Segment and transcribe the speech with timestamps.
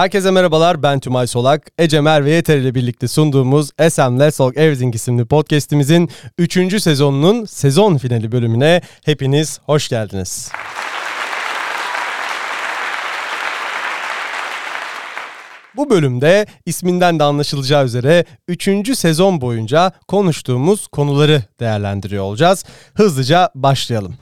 [0.00, 1.70] Herkese merhabalar ben Tümay Solak.
[1.78, 6.82] Ece Mer ve Yeter ile birlikte sunduğumuz SM Let's Talk Everything isimli podcastimizin 3.
[6.82, 10.52] sezonunun sezon finali bölümüne hepiniz hoş geldiniz.
[15.76, 18.98] Bu bölümde isminden de anlaşılacağı üzere 3.
[18.98, 22.64] sezon boyunca konuştuğumuz konuları değerlendiriyor olacağız.
[22.94, 24.14] Hızlıca başlayalım.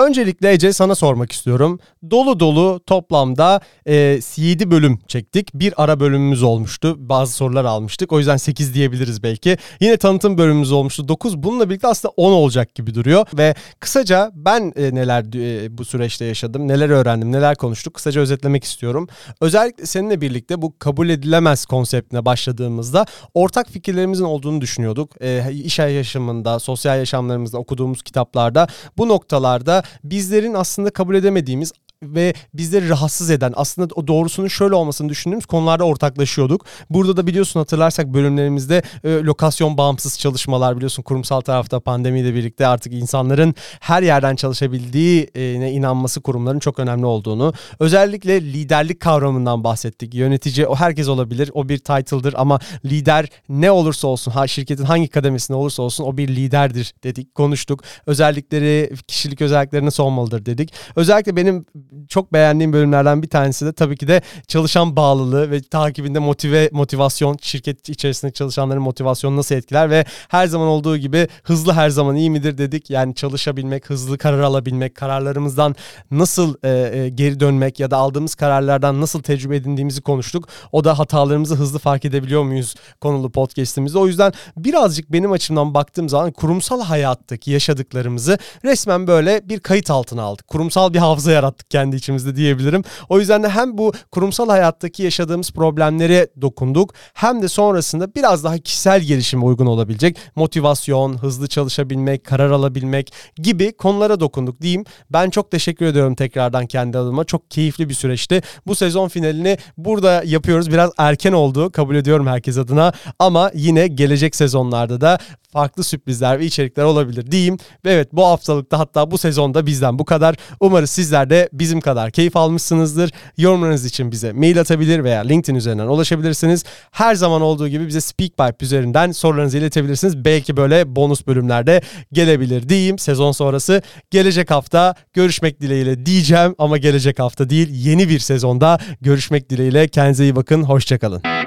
[0.00, 1.78] Öncelikle Ece sana sormak istiyorum.
[2.10, 5.54] Dolu dolu toplamda e, 7 bölüm çektik.
[5.54, 6.96] Bir ara bölümümüz olmuştu.
[6.98, 8.12] Bazı sorular almıştık.
[8.12, 9.58] O yüzden 8 diyebiliriz belki.
[9.80, 11.08] Yine tanıtım bölümümüz olmuştu.
[11.08, 11.42] 9.
[11.42, 13.26] Bununla birlikte aslında 10 olacak gibi duruyor.
[13.34, 18.64] Ve kısaca ben e, neler e, bu süreçte yaşadım, neler öğrendim, neler konuştuk kısaca özetlemek
[18.64, 19.08] istiyorum.
[19.40, 25.22] Özellikle seninle birlikte bu kabul edilemez konseptine başladığımızda ortak fikirlerimizin olduğunu düşünüyorduk.
[25.22, 28.66] E, iş yaşamında, sosyal yaşamlarımızda, okuduğumuz kitaplarda
[28.98, 35.08] bu noktalarda bizlerin aslında kabul edemediğimiz ve bizleri rahatsız eden aslında o doğrusunun şöyle olmasını
[35.08, 36.66] düşündüğümüz konularda ortaklaşıyorduk.
[36.90, 42.92] Burada da biliyorsun hatırlarsak bölümlerimizde e, lokasyon bağımsız çalışmalar biliyorsun kurumsal tarafta pandemiyle birlikte artık
[42.92, 47.52] insanların her yerden çalışabildiğine inanması kurumların çok önemli olduğunu.
[47.78, 50.14] Özellikle liderlik kavramından bahsettik.
[50.14, 51.50] Yönetici o herkes olabilir.
[51.54, 56.16] O bir title'dır ama lider ne olursa olsun ha şirketin hangi kademesinde olursa olsun o
[56.16, 57.34] bir liderdir dedik.
[57.34, 57.84] Konuştuk.
[58.06, 60.72] Özellikleri, kişilik özellikleri nasıl olmalıdır dedik.
[60.96, 61.64] Özellikle benim
[62.08, 67.36] çok beğendiğim bölümlerden bir tanesi de tabii ki de çalışan bağlılığı ve takibinde motive motivasyon
[67.42, 72.30] şirket içerisinde çalışanların motivasyonu nasıl etkiler ve her zaman olduğu gibi hızlı her zaman iyi
[72.30, 72.90] midir dedik.
[72.90, 75.76] Yani çalışabilmek, hızlı karar alabilmek, kararlarımızdan
[76.10, 80.48] nasıl e, e, geri dönmek ya da aldığımız kararlardan nasıl tecrübe edindiğimizi konuştuk.
[80.72, 83.98] O da hatalarımızı hızlı fark edebiliyor muyuz konulu podcast'imizde.
[83.98, 90.22] O yüzden birazcık benim açımdan baktığım zaman kurumsal hayattaki yaşadıklarımızı resmen böyle bir kayıt altına
[90.22, 90.48] aldık.
[90.48, 92.82] Kurumsal bir hafıza yarattık kendi içimizde diyebilirim.
[93.08, 98.58] O yüzden de hem bu kurumsal hayattaki yaşadığımız problemlere dokunduk hem de sonrasında biraz daha
[98.58, 104.84] kişisel gelişime uygun olabilecek motivasyon, hızlı çalışabilmek, karar alabilmek gibi konulara dokunduk diyeyim.
[105.10, 107.24] Ben çok teşekkür ediyorum tekrardan kendi adıma.
[107.24, 108.42] Çok keyifli bir süreçti.
[108.66, 110.70] Bu sezon finalini burada yapıyoruz.
[110.70, 115.18] Biraz erken oldu kabul ediyorum herkes adına ama yine gelecek sezonlarda da
[115.52, 117.58] farklı sürprizler ve içerikler olabilir diyeyim.
[117.84, 120.36] Ve evet bu haftalıkta hatta bu sezonda bizden bu kadar.
[120.60, 123.10] Umarız sizler de bizim kadar keyif almışsınızdır.
[123.38, 126.64] Yorumlarınız için bize mail atabilir veya LinkedIn üzerinden ulaşabilirsiniz.
[126.90, 130.24] Her zaman olduğu gibi bize SpeakPipe üzerinden sorularınızı iletebilirsiniz.
[130.24, 131.80] Belki böyle bonus bölümlerde
[132.12, 133.82] gelebilir diyeyim sezon sonrası.
[134.10, 139.88] Gelecek hafta görüşmek dileğiyle diyeceğim ama gelecek hafta değil yeni bir sezonda görüşmek dileğiyle.
[139.88, 140.62] Kendinize iyi bakın.
[140.62, 141.39] Hoşçakalın.